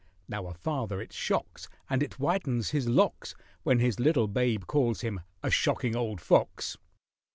[0.27, 5.01] Now a father it shocks, And it whitens his locks, When his little babe calls
[5.01, 6.75] him a shocking old fox.